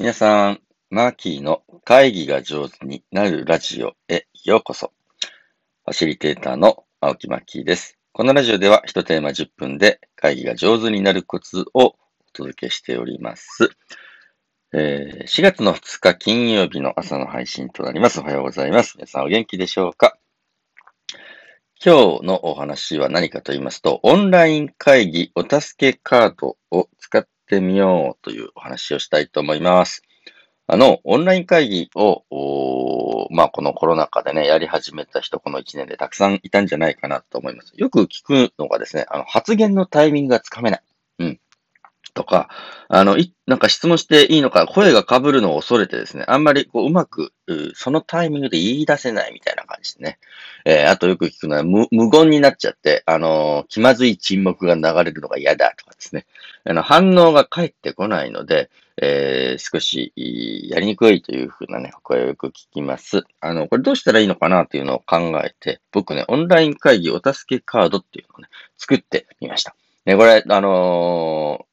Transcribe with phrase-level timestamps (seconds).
[0.00, 4.92] 皆さん、マーキーの会議が上手になるラジオへようこそ。
[5.84, 7.98] ファシリテーターの青木マッキーです。
[8.14, 11.96] このラジオでは1テーマ10分で会議が上手になるコツをお
[12.32, 13.68] 届けしております。
[14.72, 18.20] えー、4月の2日金曜日の朝の配信となります。
[18.20, 18.94] おはようございます。
[18.96, 20.16] 皆さんお元気でしょうか？
[21.84, 30.02] 今日のお話は何かと言いますと、オンライン会議お助けカードを使ってみようというお話をしたいと思います。
[30.68, 37.72] あの、オンライン会議を、まあ、このコロナ禍でね、やり始めた人、この1年でたくさんいたんじゃないかなと思います。
[37.76, 40.82] よく聞くのがですね、あの、発言のタイミングがつかめない。
[42.14, 42.48] とか、
[42.88, 47.32] あの、い、なんか質問していいのか、声が被るのを恐れてですね、あんまりこう、うまく、
[47.74, 50.18] そのタイミングで言い出せないみたいな感じですね。
[50.64, 56.26] えー、あとよく聞くのは無、無言になっちゃって、あのー、気まずい沈黙が流れるのが嫌だとかですね。
[56.64, 58.70] あの、反応が返ってこないので、
[59.02, 60.12] えー、少し、
[60.68, 63.22] やりにくいというふうなね、声をよく聞きます。
[63.40, 69.74] あの、これどうしたらいいのかなというのを考えて、僕ね、オンライン会議お助けカードっていうのをね、作ってみました。
[70.04, 71.66] ね、これ、あの、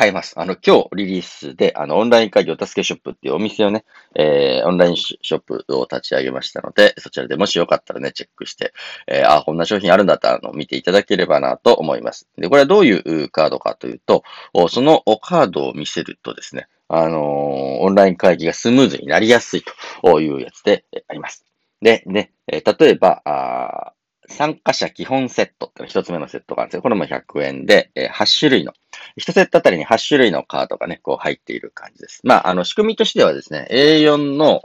[0.00, 0.32] 買えます。
[0.40, 3.84] あの、今日リリースで、あの、オンライン会議お助けショップっていうお店をね、
[4.14, 8.72] えー、オンラインショップを立ち上げましたので、そちらでもしよかったらね、チェックして、
[9.06, 12.26] えー、あ、こんな商品あるんだったら、あの、見ていただければなと思います。
[12.38, 14.24] で、これはどういうカードかというと、
[14.70, 17.20] そのカードを見せるとですね、あのー、
[17.80, 19.62] オンライン会議がスムーズになりやすい
[20.02, 21.44] というやつであります。
[21.82, 23.92] で、ね、例えば、あ
[24.30, 26.82] 参加者基本セットっての一つ目のセットがあるんですよ。
[26.82, 28.72] これも100円で、えー、8種類の、
[29.18, 32.20] 1セットあたりに8種類のカードがね、こう入っている感じです。
[32.24, 34.62] まあ、あの、仕組みとしてはですね、A4 の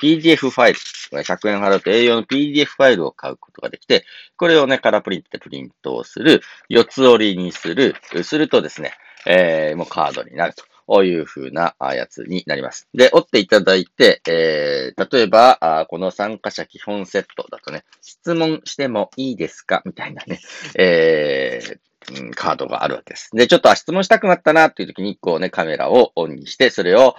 [0.00, 0.78] PDF ファイル、
[1.22, 4.04] 100円払うと A4 の PDF ファイルを買うことができて、
[4.36, 8.92] これをね、カラープリントでプリントをする、四つ折りにする、するとですね、
[9.26, 10.64] えー、もうカードになると。
[10.86, 12.88] こういう風なやつになります。
[12.94, 19.82] で、折っていただいて、えー、例えば、この参加者基本セットだとね、質問してもいいですか？
[19.84, 20.40] みたいなね、
[20.76, 23.30] えー、カードがあるわけです。
[23.32, 27.14] で、ちょっと質問したくなったなっていう時に、こうね、カメラをオンにして、それを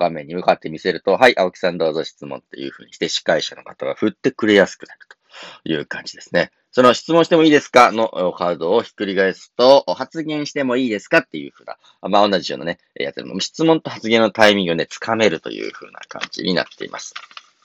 [0.00, 5.00] 画面に向かって見せると、はい、青木さんどうぞ質問っていう風にして、司会者の方が振ってくれやすくなる
[5.64, 6.50] という感じですね。
[6.74, 7.92] その質問してもいいですか？
[7.92, 11.18] のカードをひっくり返すと、発言してもいいですか？
[11.18, 11.76] っていうふうな、
[12.08, 17.14] まあ同じようなね、やつでも質問と発言のタイミングをね、つかめるというふうな感じになっています。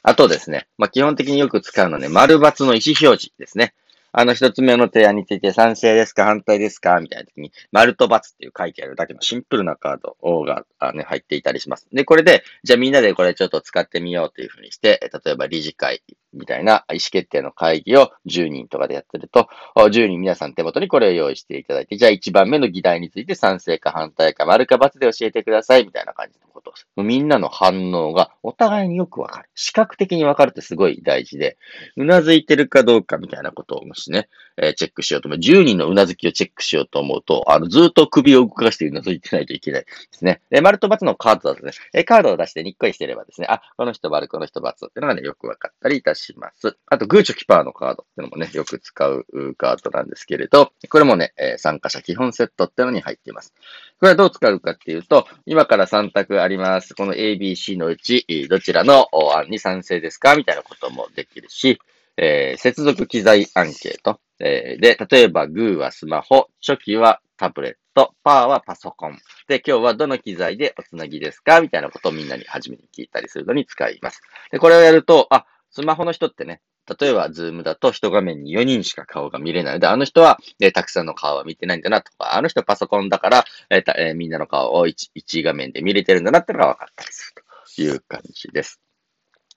[0.04, 3.74] あとですね、まあ基本的によく使うのはね、丸抜の意思表示ですね。
[4.12, 11.88] あの一つ目の提案について賛成ですか反対ですかみたいな時に、丸と×っていう書いてあるだけのシンプルなカードが、ね、入っていたりします。
[11.92, 16.04] で、これで、じゃあみんなでこれちょっと使ってみようというふうにして、例えば理事会
[16.34, 29.50] みたいな意思決定の会議を10人とかでやってると、10人皆さん手元にこれを用意していただいて、じゃあ1番目の議題について賛成か反対か丸か×で教えてくださいみたいな感じのことをみんなの反応がお互いによくわかる。
[29.56, 31.58] 視覚的にわかるってすごい大事で、
[31.98, 34.30] うなずいてるかどうかみたいなことをもしね、
[34.62, 35.40] え、チェックしようと思う。
[35.40, 40.42] 10人のうなずきをチェックしようと思うと、あの、ずっと首を動かしてうなずいてないといけないですね。
[40.50, 46.78] で、丸と×のカードだとね、えカードを出してにっこりしてればですね、あ、この人丸、この人×っていうのがね、よくわかったりいたします。
[46.88, 49.26] あと、グーチョキパーのカードっていうのもね、よく使う
[49.58, 53.54] カードなんですけれど、これもね、え参加者基本セットっていうのに入っています。
[54.00, 56.96] これはどう使うかっていうと、今から3択あります。
[56.96, 61.80] この ABC のうち、どちらの案に賛成ですかみたいなこともできるし、
[62.22, 64.20] えー、接続機材アンケート。
[64.42, 69.18] えー、で、例えば、グーはスマホ、初期はタブレット、パーはパソコン。
[69.48, 74.22] で、今日はどの機材でおつなぎですかみたいなことをみんなに初めに聞いたりするのに使います。
[74.52, 76.62] で、これをやると、あ、スマホの人ってね、
[77.00, 87.44] 例えば、ズームだと一画面に4人しか顔が見れないので、あの人は、えー、たくさんの顔は見てないんだなとか、あの人パソコンだから、えーえー、みんなの顔を 1, 1画面で見れてるんだなってのが分かったりする
[87.76, 88.82] という感じです。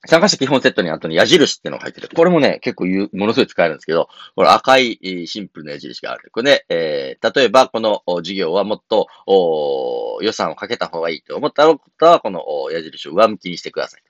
[0.05, 2.09] 参加者基本セットに後に矢印っていうのが入ってる。
[2.13, 6.29] これもね、結構言う、ものすごい使えるんですけど、これ赤いシンプルな矢印がある。
[6.31, 9.07] これね、えー、例えばこの事業はもっと
[10.21, 14.01] 予算をかけた方がいいと思ったら、この矢印を上向きにしてください。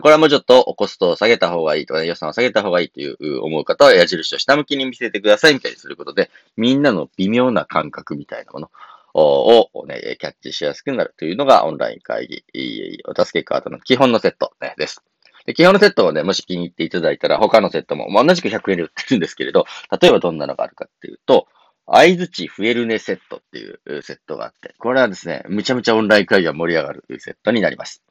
[0.00, 8.70] これはもうちょっとコストを下げた方がいいとかね、予算を下げた方がいいという思う方は矢印を下向きに見せてくださいみたいにすることで、みんなの微妙な感覚みたいなもの
[9.14, 15.02] をね、キャッチしやすくなるというのがオンライン会議、お助けカードの基本のセット、です。
[15.50, 19.66] で、基本のセットをね、もし気に入っていただいたら、他のセットも、同じく100円で売ってるんですけれど、
[20.00, 21.48] 例えばどんなのがあるかっていうと、
[21.92, 28.04] 相づち増えるねセットっていうセットがあって、これはですね、むちゃむちゃオンライン会議が盛り上がるというセットになります。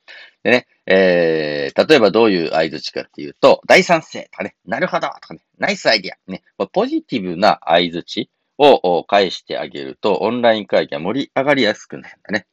[0.44, 6.44] でね、えー、例えばどういう相づちかっていうと、大賛成とかね、なるほどとかね、ナイスアイディア、ね、
[6.74, 12.48] ポジティブな相づちを返してあげると、オンライン会議が盛り上がりやすくなるんだね。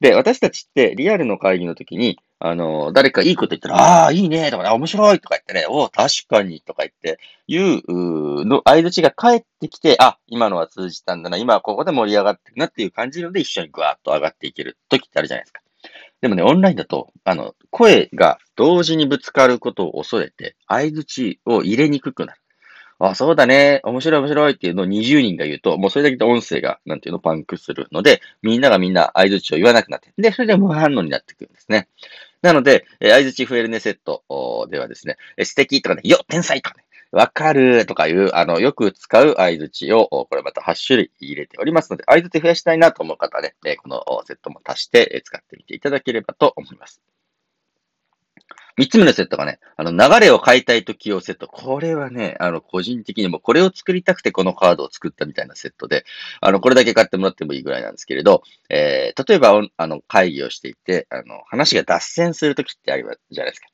[0.00, 15.60] で、私たちってリアルの会議の時に、あの、誰かいいこと言ったら、ああ、いいね、とかね、面白いとか言ってね、お確かに、とか言って、いうの、相槌が返ってきて、あ、今のは通じたんだな、今はここで盛り上がってるなっていう感じので、一緒にぐわっと上がっていける時ってあるじゃないですか。
[16.22, 22.39] でもね、オンラインだと、あの、声が同時にぶつかることを恐れて、相槌を入れにくくなる。
[23.02, 23.80] あ、そうだね。
[23.82, 31.88] 面白い面白いっていうのを20人が言うと、もうそれだけで音声が、なんていうの、パンクするので、みんながみんな合図値を言わなくなって、で、それで無反応になってくるんですね。
[32.42, 47.00] なので、え合図値増えるねセットではですね、素敵とかね、よ天才とかね、わかるとかいう、あの、よく使う合図値を、これまた8種類入れておりますので、合図値増やしたいなと思う方はね、このセットも足して使ってみていただければと思います。
[48.76, 51.46] 三つ目のセットがね、あの、流れを変えたいとき用セット。
[51.46, 56.04] これはね、あの、個人的にもこれを作りたくてこのカードを作ったみたいなセットで、
[56.40, 63.68] あの、これだけ買ってもらってもいいぐらいなんですけれど、えー、例えば、あの、会議をしていて、あの、話が脱線するときってあるじゃないですか。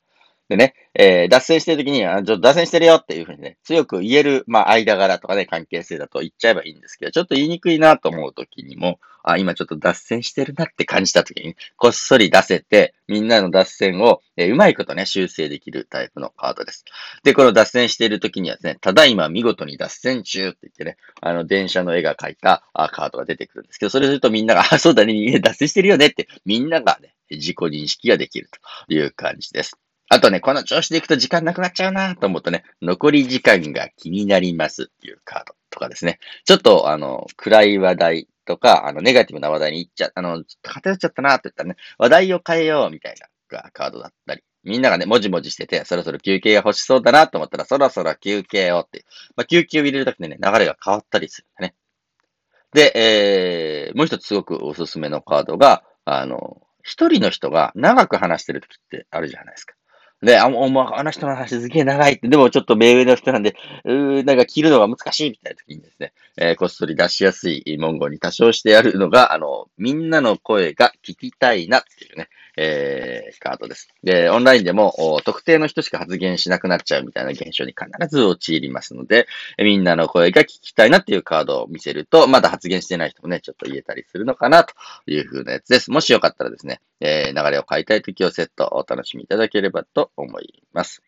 [0.49, 16.85] でね、えー、脱線してるときに、あちょっと脱線してるよっていうふうにね、強く言える、まあ、間柄とかね、関係性だと言っちゃえばいいんですけど、ちょっと言いにくいなと思うときにも、あ、今ちょっと脱線してるなって感じたときに、こっそり出せて、みんなの脱線を、えー、うまいことね、修正できるタイプのカードです。
[17.23, 28.49] で、この脱線しているときにはですね、ただいま見事に脱線中って言ってね、あの、電車の絵が描いたあカードが出てくるんですけど、それするとみんなが、あ、そうだね、脱線してるよねって、みんながね、自己認識ができる
[28.87, 29.77] という感じです。
[30.09, 36.19] あとね、この調子でいくと時間なくなっちゃうなと思うとね、残り時間が気になりますっていうカードとかですね。
[36.45, 43.15] ちょっと、あの、暗い話題とか、あの、ネガティブな話題に行っちゃ、あのずっと、偏っちゃったなって言ったらね、話題を変えようみたい
[43.51, 44.43] なカードだったり。
[44.63, 49.05] みんながね、もじもじしてて、そろそろ休憩が欲しそうだなと思ったら、そろそろ休憩をって。
[49.35, 51.75] まあ、休憩を入れるだけでね、流れが変わったりするんだね。
[52.73, 59.75] で、えー、もう一つすごくおすすめのカードが、あの、一人の人が長く話してる時ってあるじゃないですか。
[60.21, 63.55] で、あ、もう、あの人の話すげえ長いって、でもちょっと目上の人なんで、
[63.85, 73.87] うー、なんか切るのが難しいみたいな時にですね、えー、こっそり出しやすい文言に多少してやるのが、あの、みんなの声が聞きたいなっていうね、えー、カードです。
[74.03, 79.27] で、オンラインでも、特定の人しか発言しなくなっちゃうみたいな現象に必ず陥りますので、
[79.59, 84.73] みんなの声が聞きたいなっていうカードを見せると、まだ発言してない人もね、ちょっと言えたりするのかなと
[85.05, 85.91] いう風なやつです。
[85.91, 91.03] もしよかったらですね、えー、流れを変えたい時をセットお楽しみいただければと思います。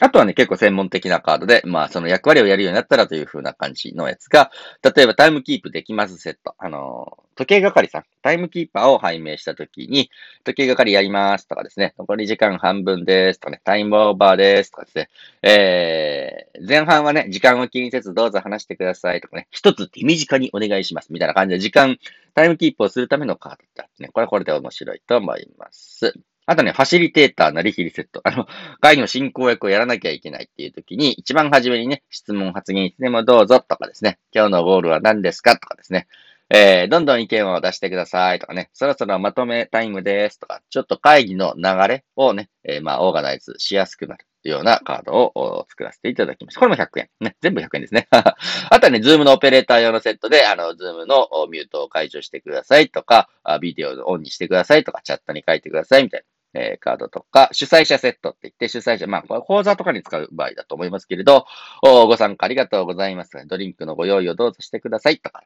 [0.00, 4.50] あとはね、結構専門的なカードで、まあ、その役割をやるようになったらという風な感じのやつが、
[4.82, 6.54] 例えばタイムキープできますセット。
[6.58, 10.10] あの、時計係さん、タイムキーパーを拝命したときに、
[10.44, 15.08] 時計係やりますとかですね、残り時間半分ですとかね、タイムオーバーですとかですね、
[15.42, 21.12] えー、前半はね、時間を気にせずどうぞ話してくださいとかね、一つ手短にお願いします。
[21.12, 21.98] みたいな感じで時間、
[22.34, 26.14] タイムキープをするためのカードってあってね、これはこれで面白いと思います。
[26.50, 28.22] あとね、ファシリテーターなりきりセット。
[28.26, 28.48] あの、
[28.80, 36.06] 会議の進行役をやらなきゃいけないっていう時に、一番初めにね、質問発言いつでもどうぞとかですね、今日のゴールは何ですかとかですね、
[36.48, 46.60] えー、どんどん意見を出してくださいとかね、そろそろまとめタイムですとか、ちょっと会議の流れをね、えー、まあ、オーガナイズしやすくなるようなカードを作らせていただきました。
[46.60, 47.10] これも100円。
[47.20, 48.08] ね、全部100円ですね。
[48.10, 53.28] あとはね、ズームのオペレーター用のセットで、あの、ズームのミュートを解除してくださいとか、
[53.60, 56.37] ビデオをオンにしてくださいとか、チャットに書いてくださいみたいな。
[56.54, 61.46] えー、カードとか、主催者セットって言って、主催者、まあ、これ講座とかに使う場合だと思いますけれど、
[61.82, 63.30] ご参加ありがとうございます。
[63.46, 65.42] ドリンクのご用意をどうぞしてくださいとか、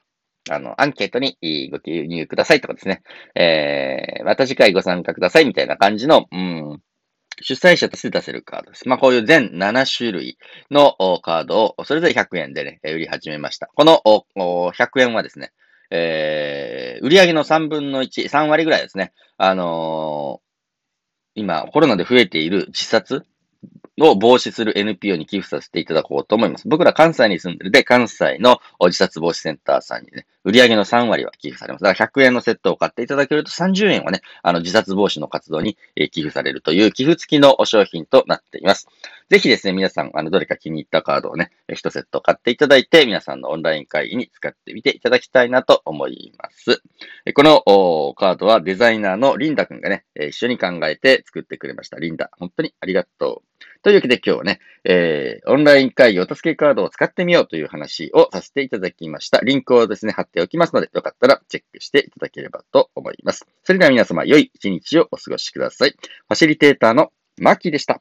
[0.50, 1.36] あの、アンケートに
[1.70, 3.02] ご記入くださいとかですね、
[3.34, 6.80] えー、また次回ご参加くださいみたいな感じの、うん、
[7.40, 8.88] 主催者として出せるカードです。
[8.88, 10.38] まあ、こういう全7種類
[10.70, 13.68] のカードをそれぞれ100円でね、売り始めました。
[13.74, 14.02] この
[14.36, 15.52] 100円はですね、
[15.90, 19.12] えー、売上の3分の1、3割ぐらいですね。
[19.36, 20.51] あのー
[21.34, 23.24] 今、コロナで増えている自殺
[24.00, 26.66] を防止する NPO に寄付させていただこうと思います。
[26.66, 31.84] 僕ら関西に住んでるで、関西の自殺防止センターさんにね、売り上げの3割は寄付されます。
[31.84, 35.76] だから100円のセットを買っていただけると30円はね、あの自殺防止の活動に
[36.10, 38.88] 寄付されるという寄付付きの商品となっています。
[39.28, 46.82] ぜひですね、皆さん、あの、どれか気に入ったカードをね、1セット買っていただいて、皆さんのオンライン会議に使ってみていただきたいなと思います。
[47.34, 51.98] このカードはデザイナーのリンダ君がね、一緒に考えて作ってくれました。
[51.98, 53.62] リンダ、本当にありがとう。
[53.82, 59.40] というわけで今日はね、えー、オンライン会議お助けカードを使ってみようという話をさせていただきました。
[59.40, 63.46] リンクをですね、貼っておきますので、よかったらチェックしていただければと思います。
[63.64, 65.90] それでは皆様、良い一日をお過ごしください。
[65.90, 68.00] ファシリテーターのマッキーでした。